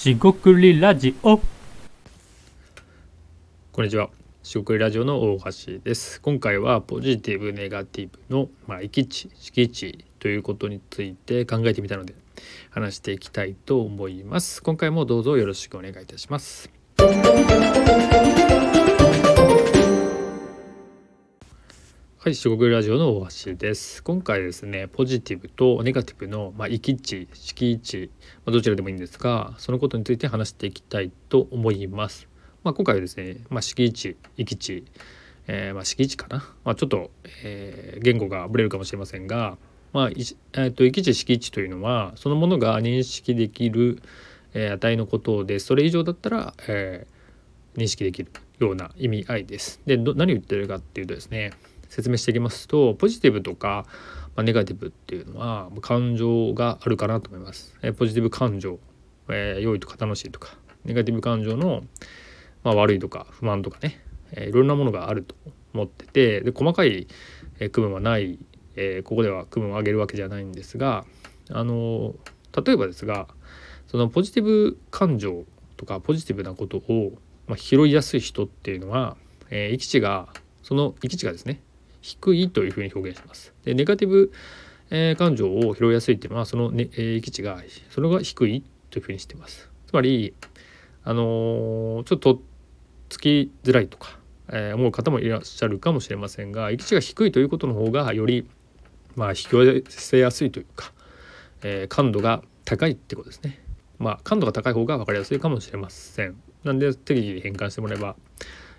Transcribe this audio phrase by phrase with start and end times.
[0.00, 1.38] しごくりラジオ
[3.70, 4.08] こんにちは。
[4.42, 6.22] しごくりラジオの大橋です。
[6.22, 12.14] 今回はポジティブネガティブのまあ域地敷地ということについて考えてみたので
[12.70, 14.62] 話していきたいと思います。
[14.62, 16.70] 今回もどうぞよろしくお願いいたします。
[22.30, 24.04] はい、四国ラジオの大橋です。
[24.04, 28.08] 今回ですね、ポジティブとネガティブの、まあ、域地、敷地、
[28.46, 32.28] まあ、どちらでもいいんですが、そのことについて話していきたいと思います。
[32.62, 34.84] まあ、今回はですね、まあ、敷地、域地、
[35.48, 37.10] えーまあ、敷地かな、まあ、ちょっと、
[37.42, 39.58] えー言語がぶれるかもしれませんが、
[39.92, 40.14] まあい
[40.52, 44.00] えー、と域地、敷地というのは、そのものが認識できる、
[44.54, 47.20] えー値のことで、それ以上だったら、えー
[47.76, 49.80] 認識できるような意味合いです。
[49.86, 51.52] でど何を言ってるかっていうとですね
[51.90, 53.84] 説明していきますとポジティブとか、
[54.34, 57.76] まあ、ネガティブっていうのは感情があるかなと思います。
[57.82, 58.78] えポジティブ感情、
[59.28, 61.82] えー良いとか楽しいとかネガティブ感情の、
[62.64, 64.00] まあ、悪いとか不満とかね、
[64.32, 65.34] えーいろんなものがあると
[65.74, 67.06] 思っててで細かい、
[67.58, 68.38] えー区分はない、
[68.76, 71.04] えーここでは区分を上げるわけじゃないんですが
[71.50, 72.14] あの
[72.64, 73.26] 例えばですが
[73.88, 75.44] そのポジティブ感情
[75.76, 77.12] とかポジティブなことを、
[77.48, 79.16] まあ、拾いやすい人っていうのは、
[79.50, 80.28] えー、域地が
[80.62, 81.60] その域地がですね
[82.02, 83.52] 低いというふうに表現します。
[83.64, 84.32] でネガティブ、
[84.90, 89.70] えー感情を拾いやすいっていうのはその、ねえー域地がそれが低いというふうにしています。
[89.86, 90.34] つまり
[91.04, 92.40] あのーちょっと
[93.08, 98.46] つきづらいとか、えー思う方もいらっしゃるかもしれませんが域地が低いということの方がより
[99.16, 100.92] まあ引き寄せやすいというか、
[101.62, 103.62] えー感度が高いってことですね。
[103.98, 106.36] まあ感度が高い方が分かりやすいかもしれません。
[106.64, 108.16] なんで適宜変換してもらえば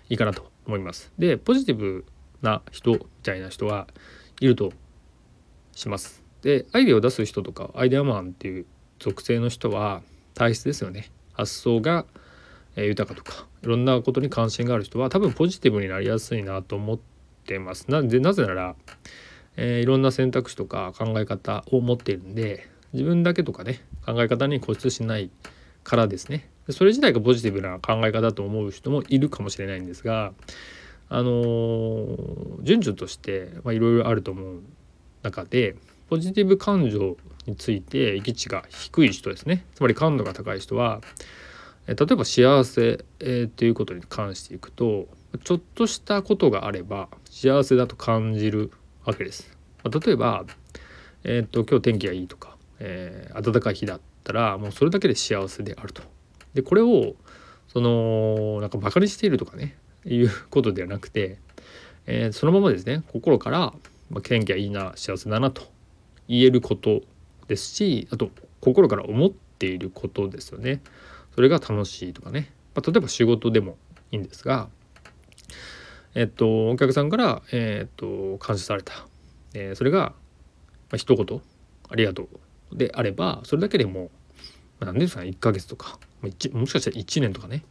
[0.08, 1.12] いいかなと思います。
[1.18, 2.04] でポジティブ
[2.42, 3.86] な人みたいな人は
[4.40, 4.72] いると
[5.72, 6.22] します。
[6.42, 8.66] でアイデアを出す人とかアイデアマンっていう
[8.98, 10.02] 属性の人は
[10.34, 11.10] 体質ですよね。
[11.32, 12.04] 発想が
[12.76, 16.98] え豊かとかいろんなことに関心がある人は多分ポジティブになりやすいなと思っ
[17.44, 17.90] てます。
[17.90, 18.74] なでなぜなら、
[19.56, 25.30] えーいろんな選択肢とか考え方を持っているんで自分だけとかね考え方に固執しない
[25.84, 26.48] からですね。
[26.66, 30.32] でそれ自体がポジティブな考え方だと思う人もいるかもしれないんですが
[31.08, 32.16] あの
[32.62, 34.62] 順序としていろいろあると思う
[35.22, 35.76] 中で
[36.08, 41.00] ポジティブ感情について域値が低い人ですねつまり感度が高い人は
[41.86, 45.08] 例えば幸せ、えーっていうことに関していくと
[45.44, 48.70] ちょっとしたことがあれば幸せだと感じる
[49.04, 49.56] わけです。
[49.82, 50.44] まあ例えば、
[51.24, 56.02] えー、と今日天気がいいとか、えー暖かい日だったらもうそれだけで幸せであると。
[56.54, 57.16] でこれを
[57.66, 61.38] そのなんかバカにしているとかねいうことではなくて、
[62.06, 63.72] えーそのままですね心から、
[64.10, 65.62] まあ、天気がいいな幸せだなと
[66.28, 67.02] 言えること
[67.48, 68.30] ですしあと
[68.60, 70.80] 心から思っていることですよね。
[71.34, 73.76] それが楽しいとかね、まあ、例えば仕事でも
[74.10, 74.68] いいんですが、
[76.14, 79.06] えっと、お客さんから、えっと、感謝された、
[79.54, 80.14] えーそれが、ま
[80.94, 81.40] あ、一言
[81.88, 82.28] 「ありがとう」
[82.76, 84.10] であればそれだけでも、
[84.80, 87.64] まあ、何ですかね1ヶ月とかもしかしたら1年とかね、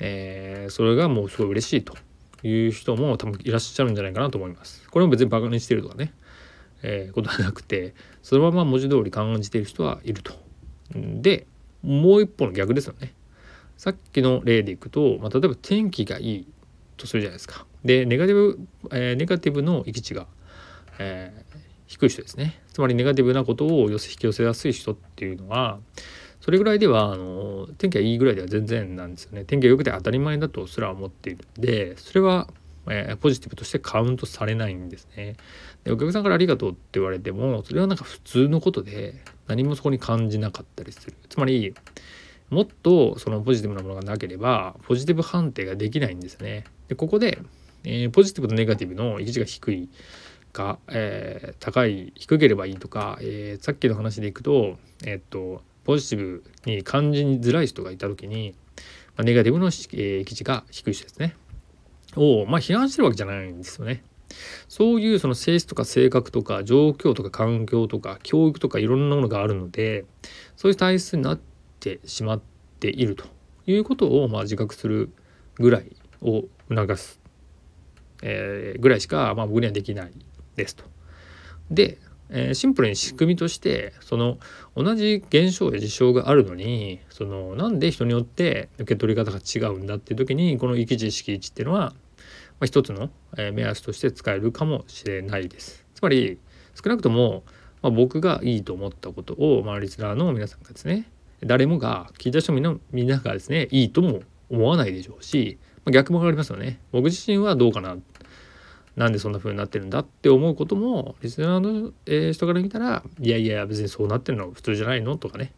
[0.00, 1.94] えーそれがもうすごい嬉しいと
[2.46, 4.88] いう人も多分いらっしゃるんじゃないかなと思います。
[4.90, 6.12] これも別にバカにしてるとかね、
[6.82, 10.32] えーことはなくてそのまま文字通り感じている人はいると。
[10.94, 11.46] で
[11.82, 13.14] もう一方の逆ですよね。
[13.76, 16.46] さっきの例でいくと、まあ、例えば天気がいい
[16.96, 17.66] とするじゃないですか。
[17.84, 18.60] でネガティブ、
[18.92, 20.26] えーネガティブの域値が、
[20.98, 21.50] えー
[21.90, 22.62] 低い人ですね。
[22.72, 25.80] つまりネガティブなことを寄せ引き寄せやすい人っていうのは
[26.40, 29.44] それぐらいではあの天気がいいぐらいでは全然なんですよね。
[29.44, 32.48] 天気が良くて当たり前だとすら思っているんでそれは、
[32.88, 35.36] えーポジティブとしてカウントされないんですね。
[35.84, 39.14] でお客さんからありがとうって言われてもそれはなんか普通のことで
[39.46, 41.14] 何もそこに感じなかったりする。
[41.28, 41.74] つまり
[42.48, 46.64] もっとそのポジティブなものがなければポジティブ判定ができないんですね。
[46.88, 47.38] でここで、
[47.84, 49.88] えーポジティブとネガティブの域値が低い
[50.52, 58.54] か、えー高い低ければいいとか、えーさっきの話でいくと,、えっとポジティブに感じづらい人がいた時に、
[59.16, 61.34] まあ、ネガティブの、えー域値が低い人ですね。
[62.16, 64.02] をまあ批判してるわけじゃないんですよね。
[64.68, 70.04] そういうその性質とか性格とか状況とか環境とか教育とかいろんなものがあるので
[70.56, 71.40] そういう体質になっ
[71.80, 72.40] てしまっ
[72.78, 73.24] ていると
[73.66, 75.10] いうことをまあ自覚する
[75.56, 77.20] ぐらいを促す、
[78.22, 80.12] えーぐらいしかまあ僕にはできない
[80.56, 80.84] ですと。
[81.70, 81.98] で、
[82.30, 84.38] えーシンプルに仕組みとしてその
[84.76, 91.94] 同じ現象や事象があるのにそのなんで人によって受け取り方が違うんだっていう時にこの域値式値っていうのは、ま
[92.62, 95.84] あ、一つのえ目安として使えるかもしれないです。
[95.94, 96.38] つまり
[96.82, 97.42] 少なくとも、
[97.82, 101.10] まあ、僕がいいと思ったことを、まあ、リスナーの皆さんがですね、
[101.42, 107.96] 誰もが聞いた人みんなみんながですねいいとも思わないでしょうし、まあ、逆も分かりますよね僕自身はどうかな
[109.00, 115.54] なんでそんな風になってるんだって思うこともリスナーの、え、人から見たらいやいや別にそうなってるの普通じゃないのとかね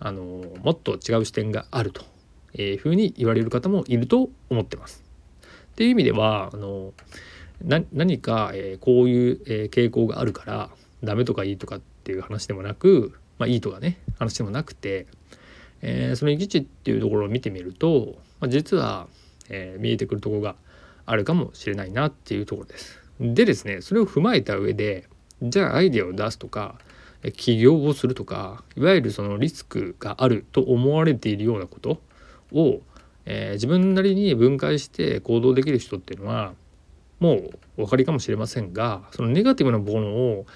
[0.00, 0.22] あの
[0.64, 2.02] もっと違う視点があると
[2.60, 5.04] いうふうに言われる方もいると思ってます。
[5.70, 6.92] っていう意味ではあの
[7.92, 10.70] 何か、え、こういう、え、傾向があるから
[11.04, 15.06] ダメとかいいとかっていう話でもなく、まあ、いいとかね話でもなくて、
[15.82, 19.06] え、その行き地っていうところを見てみると、まあ、実は、
[19.50, 20.56] え見えてくるとこが
[21.06, 23.00] あるかもしれないなっていうところです。
[23.20, 25.08] でですねそれを踏まえた上で
[25.42, 26.76] じゃあアイデアを出すとか
[27.36, 32.00] 起業をするとかいわゆるそのリスクがあると思われているようなこと
[32.52, 32.80] を、
[33.26, 36.54] えー、自分なりに分解して行動できる人っていうのは
[37.20, 40.46] もうお分かりかもしれませんがそのネガティブなものを、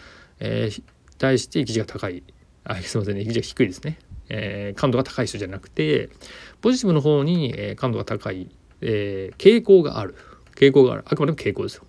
[0.41, 0.83] えー、
[1.19, 2.23] 対して域地が高い。
[2.69, 3.97] あすいませんね域地が低いですね、
[4.29, 6.11] えー、感度が高い人じゃなくて
[6.61, 8.51] ポジティブの方に、感度が高い、
[8.81, 10.17] え、傾向がある。
[10.57, 11.85] 傾向があるあくまでも傾向ですよ。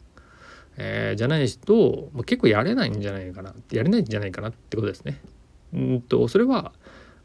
[0.78, 5.20] えー、じゃないと、まあ、結構やれないんじゃないかなやれないんじゃないかなってことですね。
[5.74, 6.72] うんとそれは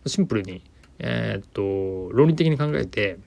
[0.06, 0.62] シンプルに、
[0.99, 3.19] えー、っと論理的に考えて、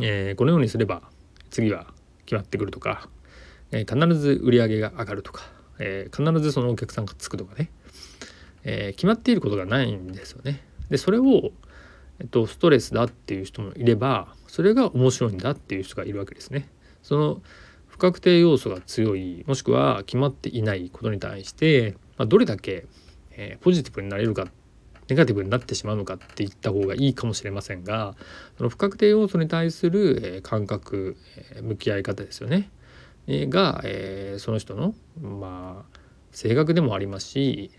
[0.00, 1.02] えー、このようにすれば
[1.50, 1.86] 次は
[2.24, 3.08] 決まってくるとか、
[3.70, 5.42] えー、必ず売り上げが上がるとか、
[5.78, 7.70] えー、必ずそのお客さんがつくとかね、
[8.64, 10.62] えー、決まっていることがないんですよね。
[10.88, 11.52] でそれを、
[12.20, 16.68] えっと、ストレスだっていう人もいればそれが面白いんだっていう人がいるわけですね。
[17.02, 17.42] その
[17.86, 22.86] 不確定要素が強いもしくは決まっていないことに対して、まあ、どれだけ、
[23.32, 24.48] えー、ポジティブになれるか
[25.08, 28.14] ネガティブになってしまうのかって言った方がいいかもしれませんが
[28.56, 31.16] その不確定要素に対する、えー、感覚、
[31.54, 32.70] えー、向き合い方ですよね、
[33.26, 35.98] えー、が、えー、その人のまあ
[36.30, 37.70] 性格でもありますし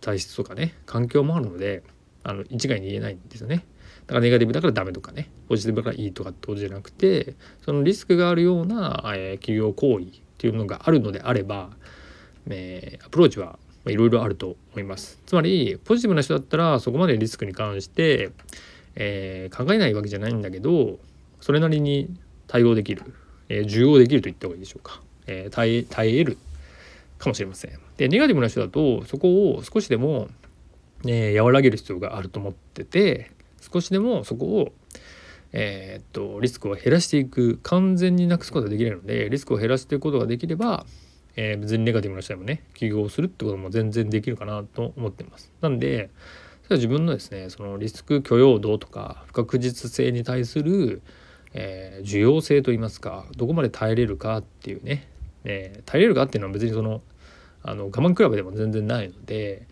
[0.00, 1.82] 体質とかね環境もあるので
[2.22, 3.64] あの一概に言えないんですよね。
[4.06, 10.08] だからネガティブだからダメとかねポジティブだからいいとかってことじゃなくてそのリスクがあるような、えー、企業行為っ
[10.38, 11.70] ていうのがあるのであれば、
[12.48, 15.20] えー、アプローチはいろいろあると思います。
[15.26, 18.30] つまりポジティブな人だったらそこまでリスクに関して、
[18.96, 20.98] えー、考えないわけじゃないんだけど
[21.40, 22.08] それなりに
[22.48, 23.02] 対応できる、
[23.48, 26.38] えー、受容できると言った方がいいでしょうか、えー、耐え耐える
[27.18, 27.78] かもしれません。
[27.96, 30.28] でネガティブな人だとそこを少しでも、
[31.06, 33.30] え、和らげる必要があると思ってて
[33.72, 34.72] 少しでもそこを
[35.52, 40.84] えー、っとリスクを減らしていく完全になくすことができないのでリスクを減らしていくことができれば、
[41.36, 45.52] えー、別にネガティブな人でもね起業するってことも全然できるかなと思ってます。
[45.60, 46.10] なんで
[46.64, 51.00] それは自分のですねそのリスク許容度とか不確実性に対する、
[51.54, 55.08] えー、需要性といいますかどこまで耐えれるかっていうね、
[55.44, 57.02] え、耐えれるかっていうのは別にその
[57.62, 59.66] あの我慢比べでも全然ないので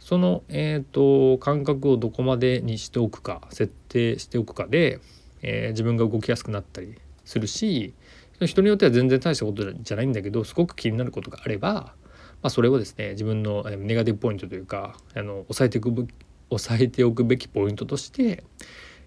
[0.00, 5.00] その、えーと、感覚をどこまでにしておくか設定しておくかで、
[5.42, 7.94] えー、自分が動きやすくなったりするし
[8.40, 11.94] 人によっては全然大したことじゃないんだけどすごく気になることがあれば、ま
[12.44, 16.08] あ、それをですね自分のネガティブポイントというかあの抑えていく
[16.48, 18.44] 抑えておくべきポイントとして、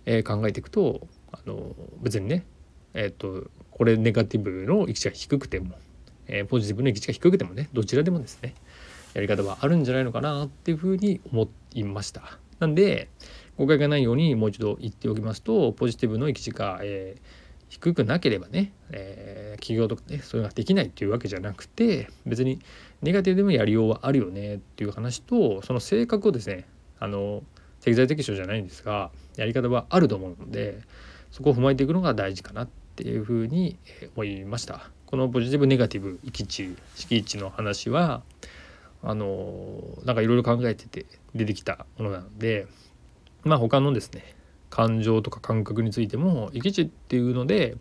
[0.06, 2.46] えー、考えていくとあの別にね
[2.94, 5.76] え、ー、とこれネガティブの位置が低くても、
[6.28, 8.54] えー、ポジティブの位置が低くてもねどちらでもですね
[9.14, 12.40] やり方はあるんじゃないのかなっていうふうに思いました。
[12.60, 13.10] なんで
[13.58, 17.22] 誤解がないようにもう一度言っておきますとポジティブの行き地が、えー、
[17.70, 22.60] 低くなければね、えー、企業とかねそれができないっていうわけじゃなくて別に
[23.02, 26.66] ネガティブでもやりようはあるよねっていう話とその性格をですね
[27.00, 27.44] あの
[27.82, 30.82] 適材適所じゃないんですがやり方はあると思うので
[31.32, 33.78] そこを踏まえていくのが大事かなっていうふうに
[34.16, 34.90] 思いました。
[35.08, 38.24] このポジティブネガティブ行き地敷地の話は
[39.04, 41.06] あのなんかいろいろ考えてて
[41.36, 42.68] 出てきたものなので
[43.44, 44.36] まあ他のですね
[44.70, 47.76] 感情とか感覚についても生き地っていうので、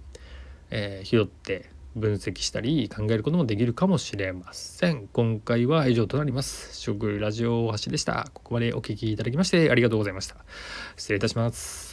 [0.71, 5.09] えー、拾って分析したり考えることもできるかもしれません。
[5.13, 6.77] 今回は以上となります。
[6.79, 8.31] 食ラジオ橋でした。
[8.35, 10.37] ここまでお聴きいただきましてありがとうございました。
[10.97, 11.92] 失礼いたします。